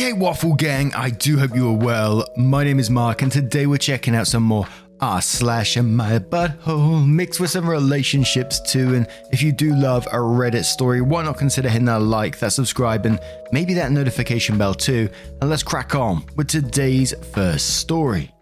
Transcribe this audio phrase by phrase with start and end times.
[0.00, 2.26] Hey, Waffle Gang, I do hope you are well.
[2.34, 4.66] My name is Mark, and today we're checking out some more
[4.98, 8.94] R slash and my butthole mixed with some relationships too.
[8.94, 12.54] And if you do love a Reddit story, why not consider hitting that like, that
[12.54, 13.20] subscribe, and
[13.52, 15.10] maybe that notification bell too?
[15.42, 18.32] And let's crack on with today's first story.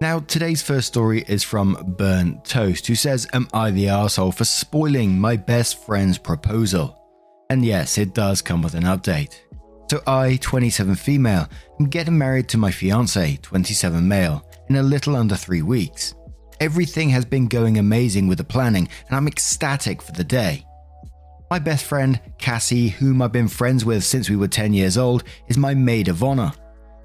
[0.00, 4.44] Now, today's first story is from Burnt Toast, who says, Am I the asshole for
[4.44, 6.96] spoiling my best friend's proposal?
[7.48, 9.38] And yes, it does come with an update.
[9.90, 11.48] So I, 27 female,
[11.80, 16.14] am getting married to my fiance, 27 male, in a little under three weeks.
[16.60, 20.64] Everything has been going amazing with the planning, and I'm ecstatic for the day.
[21.50, 25.24] My best friend, Cassie, whom I've been friends with since we were 10 years old,
[25.48, 26.52] is my maid of honor.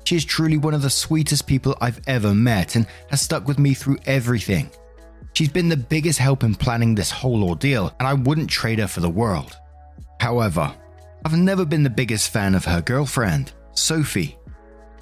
[0.03, 3.57] She is truly one of the sweetest people I've ever met and has stuck with
[3.57, 4.69] me through everything.
[5.33, 8.87] She's been the biggest help in planning this whole ordeal, and I wouldn't trade her
[8.87, 9.57] for the world.
[10.19, 10.71] However,
[11.25, 14.37] I've never been the biggest fan of her girlfriend, Sophie.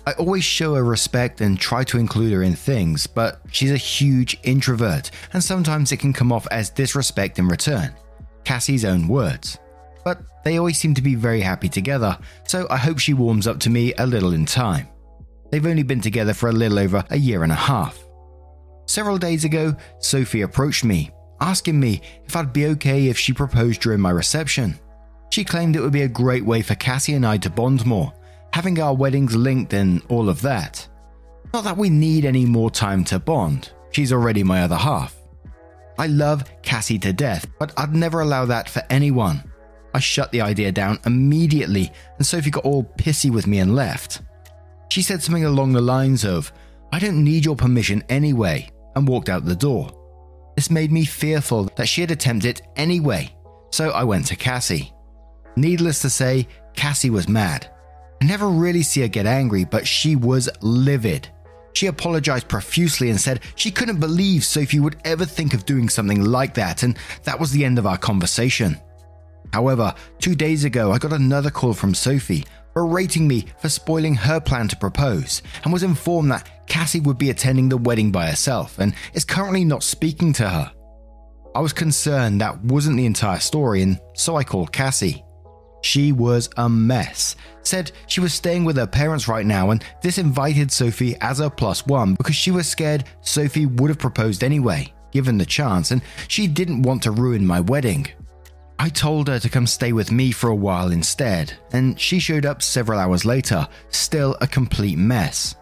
[0.08, 3.78] I always show her respect and try to include her in things, but she's a
[3.78, 7.94] huge introvert, and sometimes it can come off as disrespect in return.
[8.46, 9.60] Cassie's own words.
[10.06, 13.60] But they always seem to be very happy together, so I hope she warms up
[13.60, 14.88] to me a little in time.
[15.52, 18.02] They've only been together for a little over a year and a half.
[18.88, 23.82] Several days ago, Sophie approached me, asking me if I'd be okay if she proposed
[23.82, 24.80] during my reception.
[25.34, 28.14] She claimed it would be a great way for Cassie and I to bond more,
[28.54, 30.88] having our weddings linked and all of that.
[31.52, 35.20] Not that we need any more time to bond, she's already my other half.
[35.98, 39.52] I love Cassie to death, but I'd never allow that for anyone.
[39.96, 44.22] I shut the idea down immediately, and Sophie got all pissy with me and left.
[44.90, 46.54] She said something along the lines of,
[46.92, 49.90] I don't need your permission anyway, and walked out the door.
[50.56, 53.36] This made me fearful that she had attempted it anyway,
[53.72, 54.93] so I went to Cassie.
[55.56, 57.70] Needless to say, Cassie was mad.
[58.22, 61.30] I never really see her get angry, but she was livid.
[61.74, 66.24] She apologized profusely and said she couldn't believe Sophie would ever think of doing something
[66.24, 68.78] like that, and that was the end of our conversation.
[69.52, 74.40] However, two days ago, I got another call from Sophie berating me for spoiling her
[74.40, 78.80] plan to propose and was informed that Cassie would be attending the wedding by herself
[78.80, 80.72] and is currently not speaking to her.
[81.56, 85.24] I was concerned that wasn't the entire story, and so I called Cassie.
[85.84, 87.36] She was a mess.
[87.62, 91.50] Said she was staying with her parents right now, and this invited Sophie as a
[91.50, 96.02] plus one because she was scared Sophie would have proposed anyway, given the chance, and
[96.28, 98.08] she didn't want to ruin my wedding.
[98.80, 102.46] I told her to come stay with me for a while instead, and she showed
[102.46, 105.56] up several hours later, still a complete mess.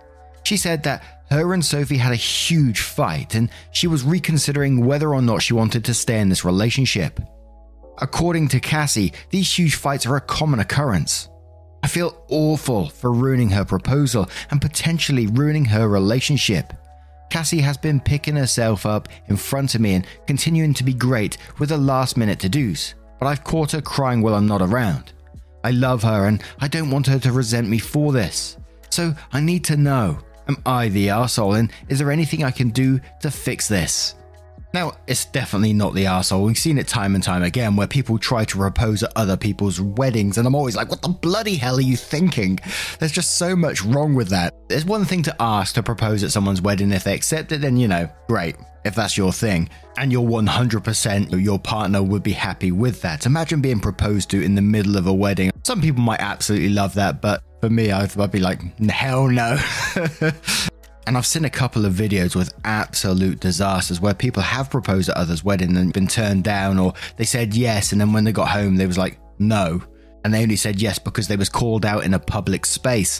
[0.44, 5.14] She said that her and Sophie had a huge fight, and she was reconsidering whether
[5.14, 7.20] or not she wanted to stay in this relationship.
[8.02, 11.30] According to Cassie, these huge fights are a common occurrence.
[11.84, 16.74] I feel awful for ruining her proposal and potentially ruining her relationship.
[17.30, 21.38] Cassie has been picking herself up in front of me and continuing to be great
[21.60, 25.14] with the last minute to do's, but I've caught her crying while I'm not around.
[25.64, 28.58] I love her and I don't want her to resent me for this.
[28.90, 32.70] So I need to know am I the arsehole and is there anything I can
[32.70, 34.16] do to fix this?
[34.74, 36.46] Now, it's definitely not the asshole.
[36.46, 39.82] We've seen it time and time again where people try to propose at other people's
[39.82, 42.60] weddings, and I'm always like, what the bloody hell are you thinking?
[43.00, 44.54] There's just so much wrong with that.
[44.70, 46.92] There's one thing to ask to propose at someone's wedding.
[46.92, 48.56] If they accept it, then you know, great,
[48.86, 49.70] if that's your thing.
[49.98, 53.26] And you're 100% your partner would be happy with that.
[53.26, 55.52] Imagine being proposed to in the middle of a wedding.
[55.64, 59.58] Some people might absolutely love that, but for me, I'd, I'd be like, hell no.
[61.12, 65.18] And I've seen a couple of videos with absolute disasters where people have proposed at
[65.18, 68.48] others' wedding and been turned down, or they said yes, and then when they got
[68.48, 69.84] home, they was like, no.
[70.24, 73.20] And they only said yes because they was called out in a public space.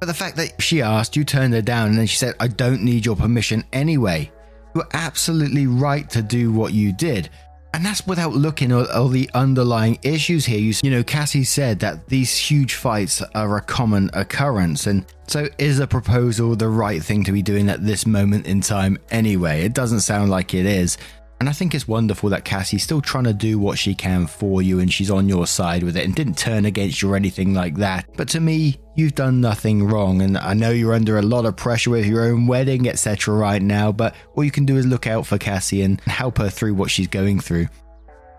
[0.00, 2.48] But the fact that she asked, you turned her down, and then she said, I
[2.48, 4.32] don't need your permission anyway.
[4.74, 7.28] You were absolutely right to do what you did.
[7.76, 10.58] And that's without looking at all the underlying issues here.
[10.58, 14.86] You, you know, Cassie said that these huge fights are a common occurrence.
[14.86, 18.62] And so, is a proposal the right thing to be doing at this moment in
[18.62, 19.60] time anyway?
[19.60, 20.96] It doesn't sound like it is.
[21.38, 24.62] And I think it's wonderful that Cassie's still trying to do what she can for
[24.62, 27.52] you and she's on your side with it and didn't turn against you or anything
[27.52, 28.08] like that.
[28.16, 30.22] But to me, you've done nothing wrong.
[30.22, 33.34] And I know you're under a lot of pressure with your own wedding, etc.
[33.34, 36.48] right now, but all you can do is look out for Cassie and help her
[36.48, 37.68] through what she's going through.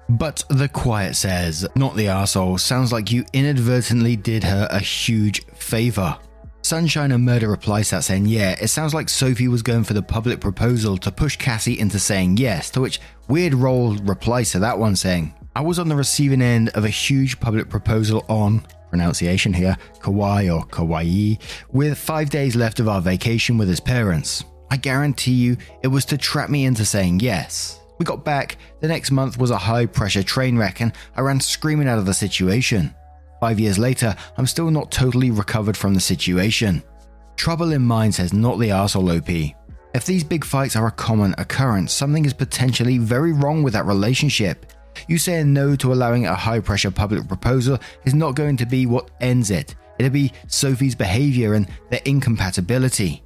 [0.10, 5.46] But the quiet says, not the asshole, sounds like you inadvertently did her a huge
[5.48, 6.18] favor.
[6.68, 10.02] Sunshine and Murder replies that saying, Yeah, it sounds like Sophie was going for the
[10.02, 13.00] public proposal to push Cassie into saying yes, to which
[13.30, 16.90] Weird Roll replies to that one saying, I was on the receiving end of a
[16.90, 21.36] huge public proposal on, pronunciation here, Kauai or Kauai,
[21.72, 24.44] with five days left of our vacation with his parents.
[24.70, 27.80] I guarantee you it was to trap me into saying yes.
[27.98, 31.40] We got back, the next month was a high pressure train wreck, and I ran
[31.40, 32.94] screaming out of the situation.
[33.40, 36.84] Five years later, I'm still not totally recovered from the situation.
[37.36, 39.56] Trouble in mind says not the arsehole OP.
[39.94, 43.86] If these big fights are a common occurrence, something is potentially very wrong with that
[43.86, 44.74] relationship.
[45.08, 48.86] You saying no to allowing a high pressure public proposal is not going to be
[48.86, 49.76] what ends it.
[50.00, 53.24] It'll be Sophie's behavior and their incompatibility.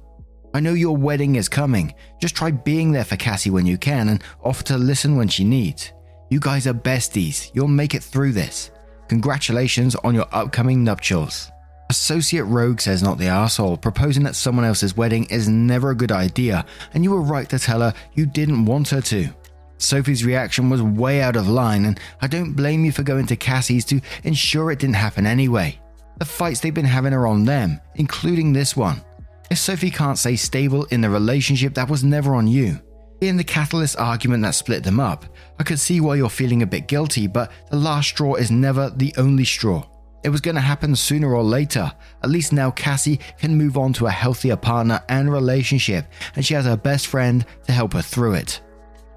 [0.54, 1.94] I know your wedding is coming.
[2.20, 5.44] Just try being there for Cassie when you can and offer to listen when she
[5.44, 5.92] needs.
[6.28, 7.50] You guys are besties.
[7.54, 8.70] You'll make it through this.
[9.12, 11.52] Congratulations on your upcoming nuptials.
[11.90, 16.10] Associate Rogue says not the asshole, proposing at someone else's wedding is never a good
[16.10, 16.64] idea,
[16.94, 19.28] and you were right to tell her you didn't want her to.
[19.76, 23.36] Sophie's reaction was way out of line, and I don't blame you for going to
[23.36, 25.78] Cassie's to ensure it didn't happen anyway.
[26.16, 29.04] The fights they've been having are on them, including this one.
[29.50, 32.80] If Sophie can't stay stable in the relationship, that was never on you.
[33.22, 35.24] In the catalyst argument that split them up,
[35.60, 38.90] I could see why you're feeling a bit guilty, but the last straw is never
[38.90, 39.86] the only straw.
[40.24, 41.92] It was going to happen sooner or later.
[42.24, 46.54] At least now Cassie can move on to a healthier partner and relationship, and she
[46.54, 48.60] has her best friend to help her through it.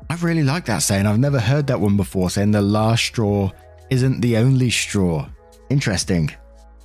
[0.07, 1.07] I really like that saying.
[1.07, 3.49] I've never heard that one before, saying the last straw
[3.89, 5.27] isn't the only straw.
[5.71, 6.29] Interesting.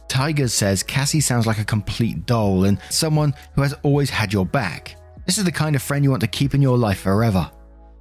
[0.08, 4.46] Tigers says Cassie sounds like a complete doll and someone who has always had your
[4.46, 4.96] back.
[5.30, 7.48] This is the kind of friend you want to keep in your life forever.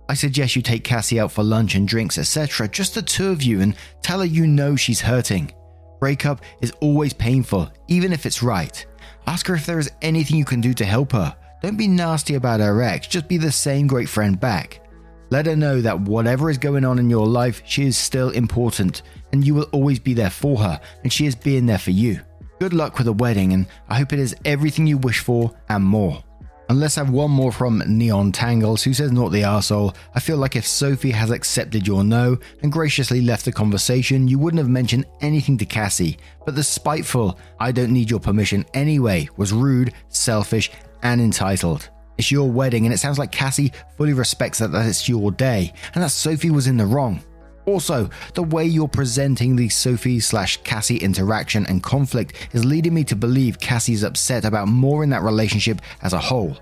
[0.09, 3.43] I suggest you take Cassie out for lunch and drinks, etc., just the two of
[3.43, 5.53] you, and tell her you know she's hurting.
[5.99, 8.83] Breakup is always painful, even if it's right.
[9.27, 11.37] Ask her if there is anything you can do to help her.
[11.61, 14.81] Don't be nasty about her ex, just be the same great friend back.
[15.29, 19.03] Let her know that whatever is going on in your life, she is still important,
[19.33, 22.21] and you will always be there for her, and she is being there for you.
[22.59, 25.83] Good luck with the wedding, and I hope it is everything you wish for and
[25.83, 26.23] more.
[26.69, 29.95] And let's have one more from Neon Tangles, who says, Not the arsehole.
[30.13, 34.37] I feel like if Sophie has accepted your no and graciously left the conversation, you
[34.37, 36.19] wouldn't have mentioned anything to Cassie.
[36.45, 40.69] But the spiteful, I don't need your permission anyway, was rude, selfish,
[41.01, 41.89] and entitled.
[42.19, 45.73] It's your wedding, and it sounds like Cassie fully respects that, that it's your day,
[45.95, 47.23] and that Sophie was in the wrong.
[47.69, 53.03] Also, the way you're presenting the Sophie slash Cassie interaction and conflict is leading me
[53.03, 56.57] to believe Cassie's upset about more in that relationship as a whole.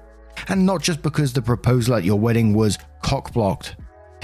[0.49, 3.77] And not just because the proposal at your wedding was cock blocked.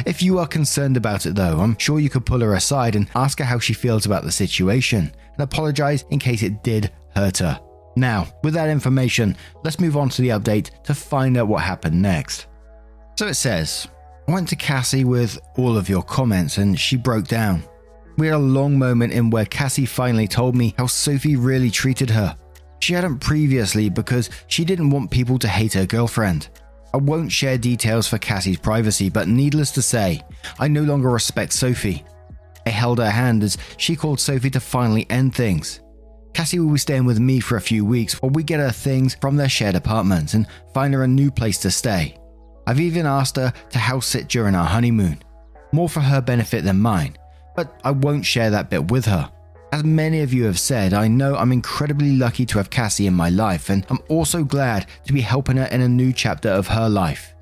[0.05, 3.09] If you are concerned about it though, I'm sure you could pull her aside and
[3.15, 7.37] ask her how she feels about the situation and apologize in case it did hurt
[7.37, 7.61] her.
[7.95, 12.01] Now, with that information, let's move on to the update to find out what happened
[12.01, 12.47] next.
[13.17, 13.87] So it says,
[14.27, 17.63] I went to Cassie with all of your comments and she broke down.
[18.17, 22.09] We had a long moment in where Cassie finally told me how Sophie really treated
[22.09, 22.37] her.
[22.79, 26.49] She hadn't previously because she didn't want people to hate her girlfriend.
[26.93, 30.21] I won't share details for Cassie's privacy, but needless to say,
[30.59, 32.05] I no longer respect Sophie.
[32.65, 35.81] I held her hand as she called Sophie to finally end things.
[36.33, 39.15] Cassie will be staying with me for a few weeks while we get her things
[39.15, 42.17] from their shared apartment and find her a new place to stay.
[42.65, 45.21] I've even asked her to house sit during our honeymoon,
[45.71, 47.17] more for her benefit than mine,
[47.55, 49.31] but I won't share that bit with her.
[49.71, 53.13] As many of you have said, I know I'm incredibly lucky to have Cassie in
[53.15, 56.67] my life, and I'm also glad to be helping her in a new chapter of
[56.67, 57.33] her life.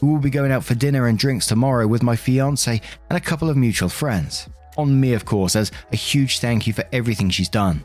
[0.00, 3.20] We will be going out for dinner and drinks tomorrow with my fiance and a
[3.20, 4.48] couple of mutual friends.
[4.78, 7.84] On me, of course, as a huge thank you for everything she's done.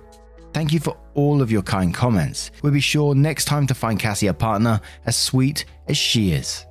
[0.53, 2.51] Thank you for all of your kind comments.
[2.61, 6.65] We'll be sure next time to find Cassie a partner as sweet as she is.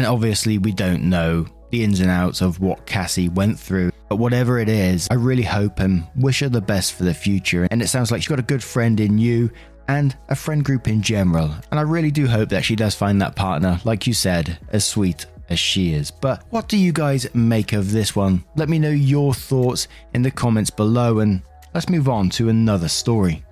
[0.00, 3.92] And obviously, we don't know the ins and outs of what Cassie went through.
[4.08, 7.68] But whatever it is, I really hope and wish her the best for the future.
[7.70, 9.50] And it sounds like she's got a good friend in you
[9.88, 11.50] and a friend group in general.
[11.70, 14.86] And I really do hope that she does find that partner, like you said, as
[14.86, 16.10] sweet as she is.
[16.10, 18.42] But what do you guys make of this one?
[18.56, 21.42] Let me know your thoughts in the comments below and
[21.74, 23.44] let's move on to another story.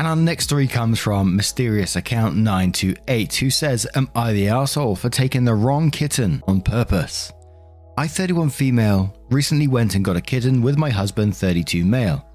[0.00, 4.96] And our next story comes from mysterious account 928 who says, Am I the asshole
[4.96, 7.30] for taking the wrong kitten on purpose?
[7.98, 12.26] I, 31 female, recently went and got a kitten with my husband, 32 male.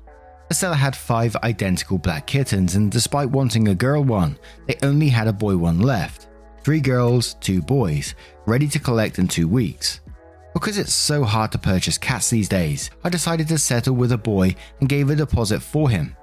[0.47, 5.09] The seller had five identical black kittens, and despite wanting a girl one, they only
[5.09, 6.27] had a boy one left.
[6.61, 8.13] Three girls, two boys,
[8.45, 10.01] ready to collect in two weeks.
[10.53, 14.19] Because it's so hard to purchase cats these days, I decided to settle with a
[14.19, 16.15] boy and gave a deposit for him.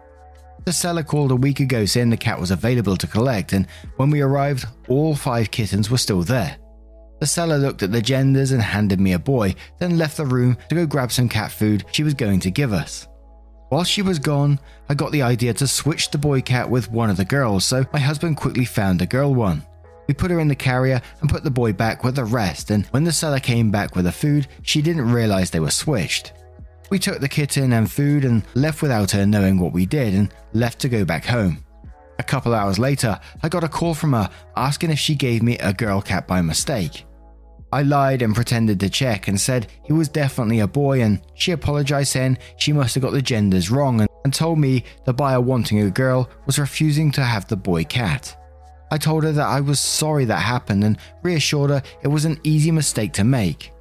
[0.64, 3.66] The seller called a week ago saying the cat was available to collect, and
[3.96, 6.56] when we arrived, all five kittens were still there.
[7.18, 10.56] The seller looked at the genders and handed me a boy, then left the room
[10.68, 13.08] to go grab some cat food she was going to give us.
[13.70, 17.10] While she was gone, I got the idea to switch the boy cat with one
[17.10, 19.64] of the girls, so my husband quickly found a girl one.
[20.06, 22.86] We put her in the carrier and put the boy back with the rest, and
[22.86, 26.32] when the seller came back with the food, she didn't realize they were switched.
[26.90, 30.32] We took the kitten and food and left without her knowing what we did and
[30.52, 31.64] left to go back home.
[32.18, 35.58] A couple hours later, I got a call from her asking if she gave me
[35.58, 37.04] a girl cat by mistake.
[37.72, 41.52] I lied and pretended to check and said he was definitely a boy, and she
[41.52, 45.80] apologized saying she must have got the genders wrong and, told me the buyer wanting
[45.80, 48.36] a girl was refusing to have the boy cat.
[48.90, 52.38] I told her that I was sorry that happened and reassured her it was an
[52.44, 53.72] easy mistake to make.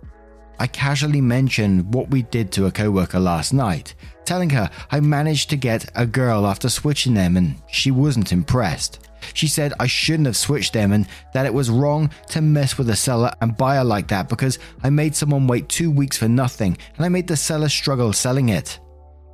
[0.61, 5.49] I casually mentioned what we did to a coworker last night, telling her I managed
[5.49, 9.09] to get a girl after switching them and she wasn't impressed.
[9.33, 12.91] She said I shouldn't have switched them and that it was wrong to mess with
[12.91, 16.77] a seller and buyer like that because I made someone wait two weeks for nothing
[16.95, 18.79] and I made the seller struggle selling it.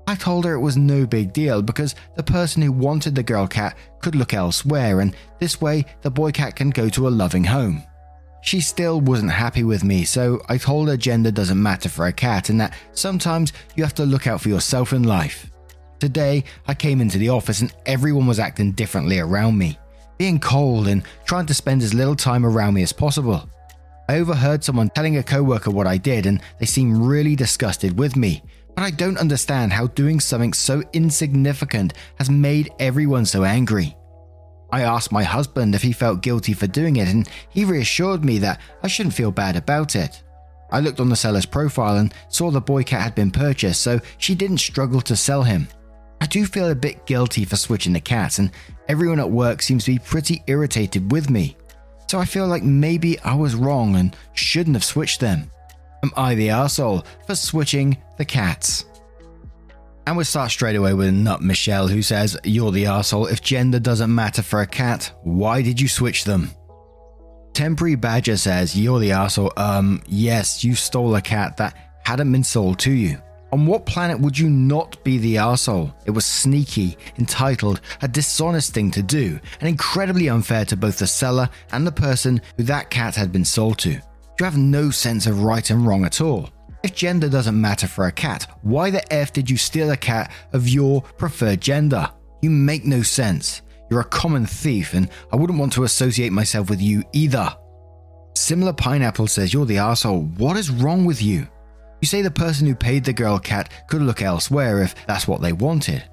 [0.08, 3.48] I told her it was no big deal because the person who wanted the girl
[3.48, 7.44] cat could look elsewhere and this way the boy cat can go to a loving
[7.44, 7.84] home.
[8.42, 12.14] She still wasn't happy with me, so I told her gender doesn't matter for a
[12.14, 15.50] cat and that sometimes you have to look out for yourself in life.
[16.00, 19.78] Today, I came into the office and everyone was acting differently around me,
[20.18, 23.50] being cold and trying to spend as little time around me as possible.
[24.08, 28.16] I overheard someone telling a coworker what I did and they seemed really disgusted with
[28.16, 28.44] me,
[28.76, 33.98] but I don't understand how doing something so insignificant has made everyone so angry.
[34.70, 38.40] I asked my husband if he felt guilty for doing it, and he reassured me
[38.40, 40.22] that I shouldn't feel bad about it.
[40.70, 44.02] I looked on the seller's profile and saw the boy cat had been purchased, so
[44.18, 45.68] she didn't struggle to sell him.
[46.20, 48.52] I do feel a bit guilty for switching the cats, and
[48.88, 51.56] everyone at work seems to be pretty irritated with me.
[52.08, 55.50] So I feel like maybe I was wrong and shouldn't have switched them.
[56.04, 58.86] Am I the asshole for switching the cats?
[60.08, 63.28] And we'll start straight away with Nut Michelle, who says, You're the asshole.
[63.28, 66.52] If gender doesn't matter for a cat, why did you switch them?
[67.52, 69.52] Temporary Badger says, You're the asshole.
[69.58, 73.22] Um, yes, you stole a cat that hadn't been sold to you.
[73.52, 75.94] On what planet would you not be the asshole?
[76.06, 81.08] It was sneaky, entitled, a dishonest thing to do, and incredibly unfair to both the
[81.08, 83.90] seller and the person who that cat had been sold to.
[83.90, 86.50] You have no sense of right and wrong at all.
[86.84, 90.32] If gender doesn't matter for a cat, why the F did you steal a cat
[90.54, 92.10] of your preferred gender?
[92.42, 93.62] You make no sense.
[93.90, 97.56] You're a common thief, and I wouldn't want to associate myself with you either.
[98.36, 100.26] Similar Pineapple says you're the asshole.
[100.38, 101.48] What is wrong with you?
[102.02, 105.42] You say the person who paid the girl cat could look elsewhere if that's what
[105.42, 106.04] they wanted.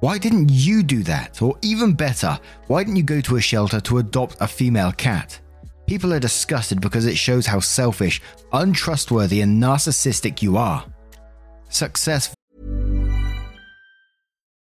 [0.00, 1.40] Why didn't you do that?
[1.40, 5.40] Or even better, why didn't you go to a shelter to adopt a female cat?
[5.90, 8.20] People are disgusted because it shows how selfish,
[8.52, 10.86] untrustworthy, and narcissistic you are.
[11.68, 12.32] Success.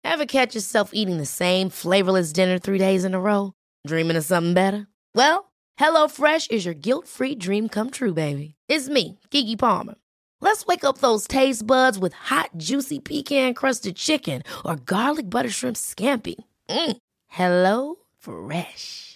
[0.05, 3.53] Ever catch yourself eating the same flavorless dinner three days in a row?
[3.89, 4.87] Dreaming of something better?
[5.17, 8.55] Well, HelloFresh is your guilt free dream come true, baby.
[8.69, 9.97] It's me, Keke Palmer.
[10.41, 15.51] Let's wake up those taste buds with hot, juicy pecan crusted chicken or garlic butter
[15.51, 16.37] shrimp scampi.
[16.69, 16.97] Mm.
[17.27, 19.16] Hello Fresh.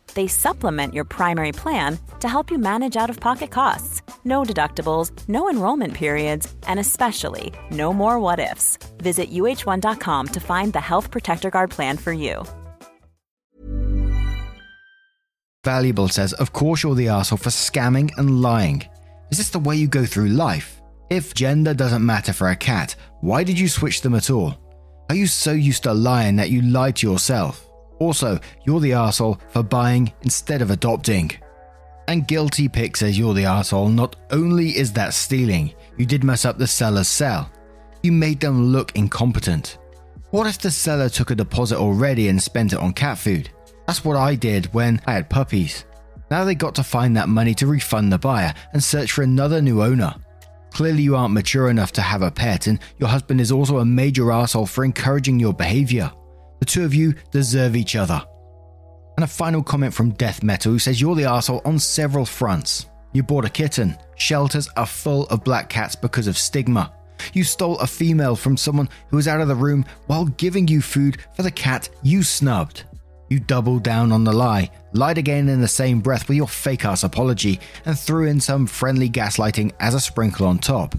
[0.13, 4.01] they supplement your primary plan to help you manage out of pocket costs.
[4.23, 8.77] No deductibles, no enrollment periods, and especially no more what ifs.
[8.97, 12.43] Visit uh1.com to find the Health Protector Guard plan for you.
[15.63, 18.83] Valuable says, Of course, you're the asshole for scamming and lying.
[19.31, 20.81] Is this the way you go through life?
[21.09, 24.55] If gender doesn't matter for a cat, why did you switch them at all?
[25.09, 27.70] Are you so used to lying that you lie to yourself?
[28.01, 31.29] Also, you're the asshole for buying instead of adopting.
[32.07, 33.89] And Guilty Pick says you're the asshole.
[33.89, 37.51] Not only is that stealing, you did mess up the seller's sell.
[38.01, 39.77] You made them look incompetent.
[40.31, 43.51] What if the seller took a deposit already and spent it on cat food?
[43.85, 45.85] That's what I did when I had puppies.
[46.31, 49.61] Now they got to find that money to refund the buyer and search for another
[49.61, 50.15] new owner.
[50.73, 53.85] Clearly, you aren't mature enough to have a pet, and your husband is also a
[53.85, 56.11] major asshole for encouraging your behavior.
[56.61, 58.23] The two of you deserve each other.
[59.17, 62.85] And a final comment from Death Metal who says you're the asshole on several fronts.
[63.13, 63.97] You bought a kitten.
[64.15, 66.93] Shelters are full of black cats because of stigma.
[67.33, 70.81] You stole a female from someone who was out of the room while giving you
[70.81, 72.83] food for the cat you snubbed.
[73.27, 76.85] You doubled down on the lie, lied again in the same breath with your fake
[76.85, 80.95] ass apology, and threw in some friendly gaslighting as a sprinkle on top.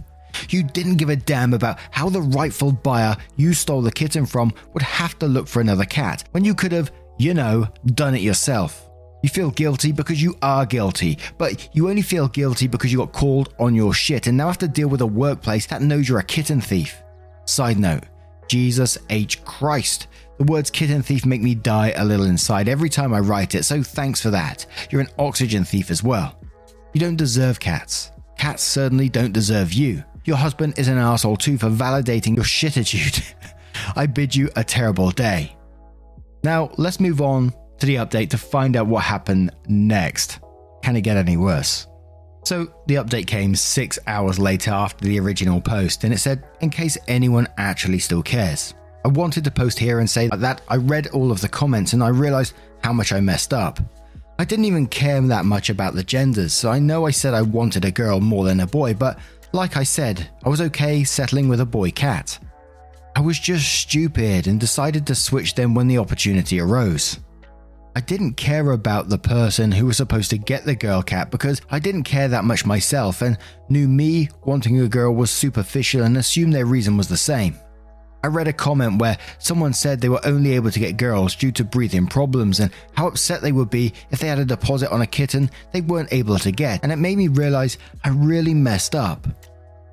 [0.50, 4.52] You didn't give a damn about how the rightful buyer you stole the kitten from
[4.72, 8.22] would have to look for another cat when you could have, you know, done it
[8.22, 8.88] yourself.
[9.22, 13.12] You feel guilty because you are guilty, but you only feel guilty because you got
[13.12, 16.18] called on your shit and now have to deal with a workplace that knows you're
[16.18, 17.02] a kitten thief.
[17.44, 18.04] Side note
[18.48, 19.44] Jesus H.
[19.44, 20.08] Christ.
[20.38, 23.62] The words kitten thief make me die a little inside every time I write it,
[23.64, 24.66] so thanks for that.
[24.90, 26.36] You're an oxygen thief as well.
[26.92, 28.10] You don't deserve cats.
[28.36, 30.02] Cats certainly don't deserve you.
[30.24, 33.24] Your husband is an asshole too for validating your shititude.
[33.96, 35.56] I bid you a terrible day.
[36.44, 40.40] Now, let's move on to the update to find out what happened next.
[40.82, 41.86] Can it get any worse?
[42.44, 46.70] So, the update came six hours later after the original post, and it said, in
[46.70, 48.74] case anyone actually still cares.
[49.04, 52.02] I wanted to post here and say that I read all of the comments and
[52.02, 53.80] I realized how much I messed up.
[54.38, 57.42] I didn't even care that much about the genders, so I know I said I
[57.42, 59.18] wanted a girl more than a boy, but
[59.52, 62.38] like I said, I was okay settling with a boy cat.
[63.14, 67.18] I was just stupid and decided to switch them when the opportunity arose.
[67.94, 71.60] I didn't care about the person who was supposed to get the girl cat because
[71.70, 73.36] I didn't care that much myself and
[73.68, 77.54] knew me wanting a girl was superficial and assumed their reason was the same.
[78.24, 81.50] I read a comment where someone said they were only able to get girls due
[81.52, 85.02] to breathing problems and how upset they would be if they had a deposit on
[85.02, 88.94] a kitten they weren't able to get, and it made me realize I really messed
[88.94, 89.26] up.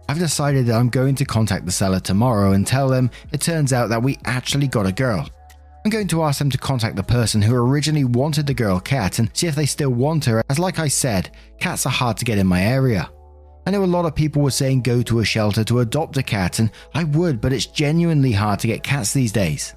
[0.08, 3.74] I've decided that I'm going to contact the seller tomorrow and tell them it turns
[3.74, 5.28] out that we actually got a girl.
[5.86, 9.20] I'm going to ask them to contact the person who originally wanted the girl cat
[9.20, 12.26] and see if they still want her, as, like I said, cats are hard to
[12.26, 13.10] get in my area.
[13.70, 16.24] I know a lot of people were saying go to a shelter to adopt a
[16.24, 19.76] cat, and I would, but it's genuinely hard to get cats these days.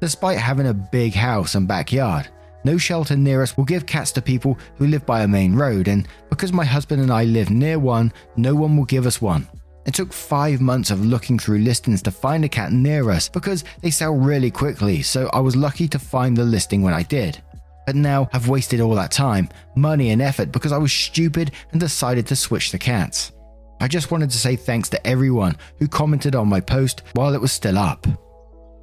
[0.00, 2.28] Despite having a big house and backyard,
[2.64, 5.86] no shelter near us will give cats to people who live by a main road,
[5.86, 9.48] and because my husband and I live near one, no one will give us one.
[9.86, 13.62] It took five months of looking through listings to find a cat near us because
[13.82, 17.40] they sell really quickly, so I was lucky to find the listing when I did.
[17.86, 21.80] But now I've wasted all that time, money, and effort because I was stupid and
[21.80, 23.32] decided to switch the cats.
[23.80, 27.40] I just wanted to say thanks to everyone who commented on my post while it
[27.40, 28.06] was still up.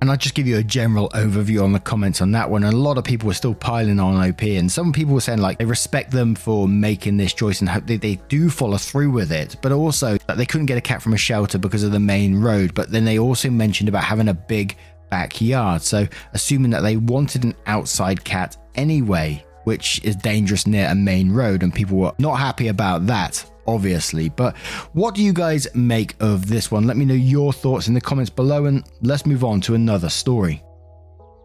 [0.02, 2.64] And I'll just give you a general overview on the comments on that one.
[2.64, 5.58] A lot of people were still piling on OP, and some people were saying like
[5.58, 9.58] they respect them for making this choice and hope they do follow through with it,
[9.62, 12.40] but also that they couldn't get a cat from a shelter because of the main
[12.40, 12.74] road.
[12.74, 14.78] But then they also mentioned about having a big
[15.10, 20.96] backyard, so assuming that they wanted an outside cat anyway, which is dangerous near a
[20.96, 24.30] main road, and people were not happy about that obviously.
[24.30, 24.58] But
[24.94, 26.88] what do you guys make of this one?
[26.88, 30.10] Let me know your thoughts in the comments below, and let's move on to another
[30.10, 30.63] story.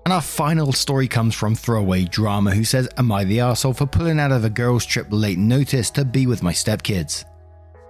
[0.05, 3.87] And our final story comes from Throwaway Drama, who says, Am I the asshole for
[3.87, 7.25] pulling out of a girls' trip late notice to be with my stepkids?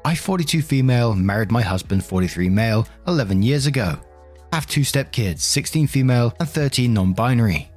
[0.04, 3.98] I, 42 female, married my husband, 43 male, 11 years ago.
[4.52, 7.70] Have two stepkids, 16 female and 13 non binary.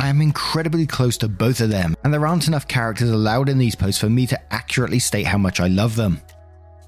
[0.00, 3.58] I am incredibly close to both of them, and there aren't enough characters allowed in
[3.58, 6.20] these posts for me to accurately state how much I love them.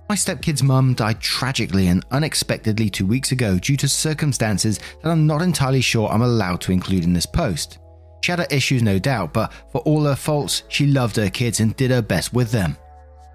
[0.08, 5.26] My stepkid's mum died tragically and unexpectedly two weeks ago due to circumstances that I'm
[5.26, 7.78] not entirely sure I'm allowed to include in this post.
[8.22, 11.60] She had her issues, no doubt, but for all her faults, she loved her kids
[11.60, 12.76] and did her best with them.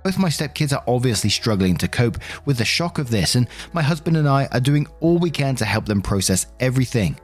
[0.03, 3.81] Both my stepkids are obviously struggling to cope with the shock of this, and my
[3.81, 7.17] husband and I are doing all we can to help them process everything.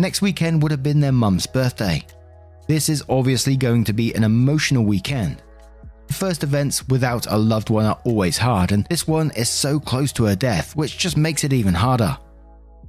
[0.00, 2.06] Next weekend would have been their mum's birthday.
[2.68, 5.42] This is obviously going to be an emotional weekend.
[6.12, 10.12] First events without a loved one are always hard, and this one is so close
[10.12, 12.16] to her death, which just makes it even harder.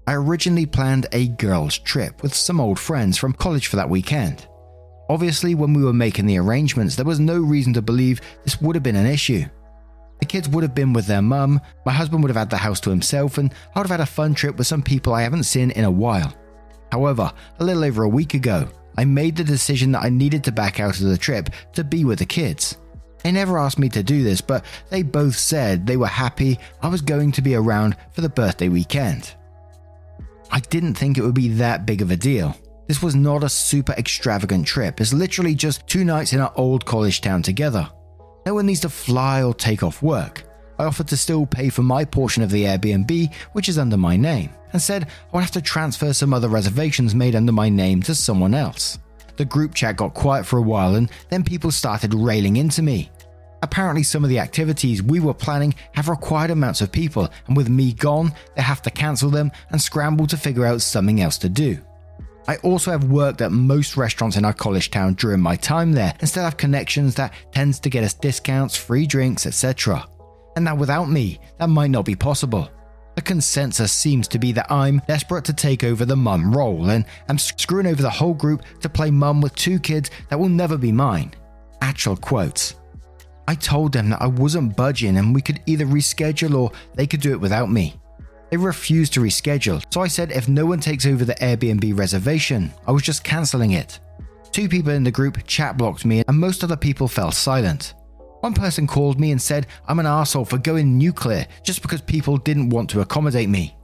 [0.06, 4.48] I originally planned a girls' trip with some old friends from college for that weekend.
[5.10, 8.76] Obviously, when we were making the arrangements, there was no reason to believe this would
[8.76, 9.46] have been an issue.
[10.20, 12.80] The kids would have been with their mum, my husband would have had the house
[12.82, 15.44] to himself, and I would have had a fun trip with some people I haven't
[15.44, 16.34] seen in a while.
[16.92, 20.52] However, a little over a week ago, I made the decision that I needed to
[20.52, 22.78] back out of the trip to be with the kids.
[23.24, 26.88] They never asked me to do this, but they both said they were happy I
[26.88, 29.36] was going to be around for the birthday weekend.
[30.52, 32.56] I didn't think it would be that big of a deal.
[32.88, 36.86] This was not a super extravagant trip, it's literally just two nights in our old
[36.86, 37.90] college town together.
[38.46, 40.44] No one needs to fly or take off work.
[40.80, 44.16] I offered to still pay for my portion of the Airbnb, which is under my
[44.16, 48.02] name, and said I would have to transfer some other reservations made under my name
[48.04, 48.98] to someone else.
[49.36, 53.12] The group chat got quiet for a while and then people started railing into me.
[53.62, 57.68] Apparently, some of the activities we were planning have required amounts of people, and with
[57.68, 61.50] me gone, they have to cancel them and scramble to figure out something else to
[61.50, 61.78] do.
[62.48, 66.16] I also have worked at most restaurants in our college town during my time there
[66.20, 70.08] and still have connections that tends to get us discounts, free drinks, etc.
[70.60, 72.70] And now without me, that might not be possible.
[73.16, 77.06] The consensus seems to be that I'm desperate to take over the mum role and
[77.30, 80.78] I'm screwing over the whole group to play mum with two kids that will never
[80.78, 81.34] be mine.
[81.80, 82.76] Actual quotes.
[83.48, 87.22] I told them that I wasn't budging and we could either reschedule or they could
[87.22, 87.96] do it without me.
[88.52, 92.74] They refused to reschedule, so I said if no one takes over the Airbnb reservation,
[92.86, 94.02] I was just cancelling it.
[94.52, 97.94] Two people in the group chat blocked me and most other people fell silent.
[98.42, 102.38] One person called me and said I'm an asshole for going nuclear just because people
[102.38, 103.76] didn't want to accommodate me.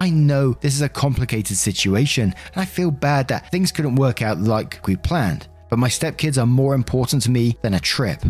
[0.00, 4.22] I know this is a complicated situation and I feel bad that things couldn't work
[4.22, 8.22] out like we planned, but my stepkids are more important to me than a trip.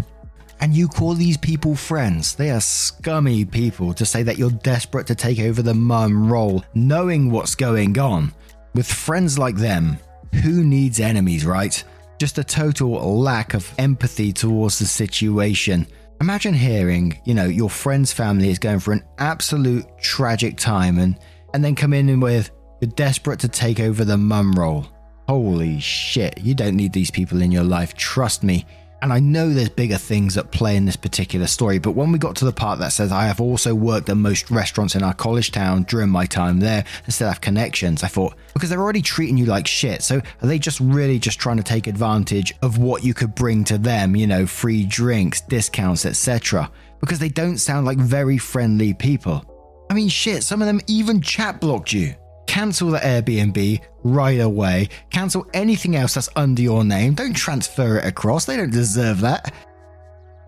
[0.60, 2.34] And you call these people friends?
[2.34, 6.64] They are scummy people to say that you're desperate to take over the mum role,
[6.74, 8.32] knowing what's going on.
[8.74, 9.98] With friends like them,
[10.42, 11.82] who needs enemies, right?
[12.18, 15.86] Just a total lack of empathy towards the situation.
[16.20, 21.16] Imagine hearing, you know, your friend's family is going for an absolute tragic time and,
[21.54, 22.50] and then come in with,
[22.80, 24.86] you're desperate to take over the mum role.
[25.28, 28.66] Holy shit, you don't need these people in your life, trust me.
[29.00, 32.18] And I know there's bigger things at play in this particular story, but when we
[32.18, 35.14] got to the part that says I have also worked at most restaurants in our
[35.14, 39.02] college town during my time there and still have connections, I thought, because they're already
[39.02, 42.78] treating you like shit, so are they just really just trying to take advantage of
[42.78, 46.70] what you could bring to them, you know, free drinks, discounts, etc.?
[47.00, 49.44] Because they don't sound like very friendly people.
[49.90, 52.14] I mean, shit, some of them even chat blocked you
[52.48, 53.80] cancel the Airbnb
[54.12, 54.88] right away.
[55.10, 57.14] Cancel anything else that's under your name.
[57.14, 58.44] Don't transfer it across.
[58.44, 59.52] They don't deserve that.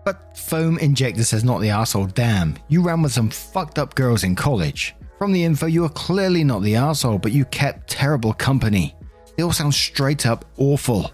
[0.03, 2.07] But Foam Injector says, not the asshole.
[2.07, 4.95] Damn, you ran with some fucked up girls in college.
[5.17, 8.95] From the info, you are clearly not the asshole, but you kept terrible company.
[9.37, 11.11] They all sound straight up awful.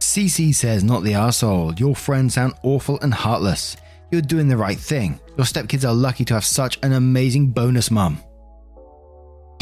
[0.00, 1.74] CC says, not the asshole.
[1.74, 3.76] Your friends sound awful and heartless.
[4.10, 5.20] You're doing the right thing.
[5.36, 8.18] Your stepkids are lucky to have such an amazing bonus mum.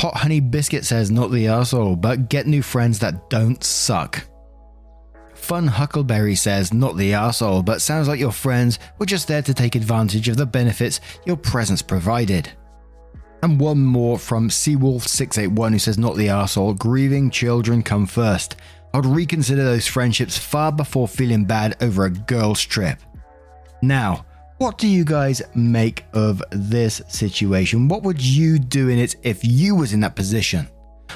[0.04, 4.22] Hot Honey Biscuit says, not the asshole, but get new friends that don't suck.
[5.32, 9.54] Fun Huckleberry says, not the asshole, but sounds like your friends were just there to
[9.54, 12.52] take advantage of the benefits your presence provided.
[13.42, 18.56] And one more from Seawolf681 who says, not the asshole, grieving children come first.
[18.92, 22.98] I'd reconsider those friendships far before feeling bad over a girl's trip.
[23.80, 24.26] Now,
[24.58, 27.88] what do you guys make of this situation?
[27.88, 30.68] What would you do in it if you was in that position?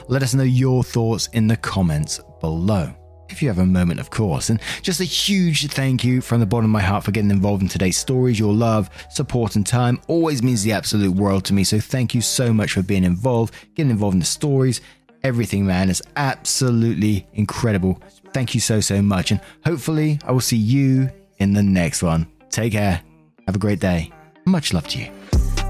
[0.08, 2.92] Let us know your thoughts in the comments below.
[3.28, 4.50] If you have a moment, of course.
[4.50, 7.62] And just a huge thank you from the bottom of my heart for getting involved
[7.62, 8.38] in today's stories.
[8.38, 11.62] Your love, support, and time always means the absolute world to me.
[11.62, 14.80] So thank you so much for being involved, getting involved in the stories.
[15.22, 18.02] Everything, man, is absolutely incredible.
[18.32, 19.30] Thank you so, so much.
[19.30, 22.26] And hopefully, I will see you in the next one.
[22.50, 23.02] Take care.
[23.48, 24.12] Have a great day.
[24.44, 25.10] Much love to you.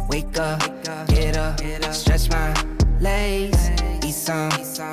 [0.08, 0.58] Wake up,
[1.06, 1.60] get up,
[1.94, 2.52] stretch my
[2.98, 3.70] legs,
[4.04, 4.48] eat some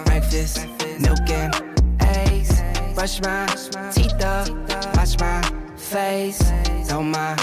[0.06, 0.68] breakfast,
[1.00, 1.56] milk and
[2.00, 2.62] eggs,
[2.94, 3.48] brush my
[3.92, 4.50] teeth up,
[4.96, 5.42] wash my
[5.76, 6.38] face,
[6.88, 7.34] throw my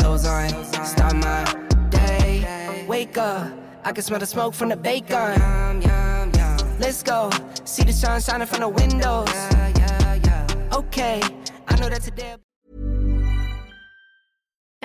[0.00, 0.48] clothes on,
[0.84, 1.44] start my
[1.90, 2.84] day.
[2.88, 3.52] Wake up,
[3.84, 5.38] I can smell the smoke from the bacon.
[6.80, 7.30] Let's go,
[7.62, 9.30] see the sun shining from the windows.
[10.74, 11.22] Okay,
[11.68, 12.34] I know that today.